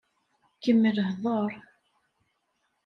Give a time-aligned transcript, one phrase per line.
[0.61, 1.51] Kemmel hdeṛ.